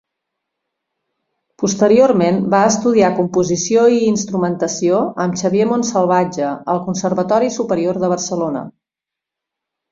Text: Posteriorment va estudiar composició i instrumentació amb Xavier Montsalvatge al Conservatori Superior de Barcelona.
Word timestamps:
Posteriorment 1.63 2.39
va 2.53 2.61
estudiar 2.69 3.11
composició 3.19 3.85
i 3.97 4.01
instrumentació 4.13 5.03
amb 5.27 5.39
Xavier 5.43 5.69
Montsalvatge 5.75 6.51
al 6.77 6.83
Conservatori 6.89 7.55
Superior 7.61 8.05
de 8.07 8.15
Barcelona. 8.17 8.69